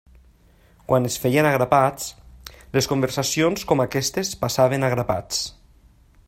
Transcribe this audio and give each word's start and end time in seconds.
Quan 0.91 1.03
es 1.09 1.17
feien 1.25 1.47
a 1.49 1.51
grapats, 1.55 2.07
les 2.77 2.89
conversacions 2.93 3.67
com 3.73 3.85
aquestes 3.85 4.33
passaven 4.47 4.89
a 4.89 4.91
grapats. 4.97 5.45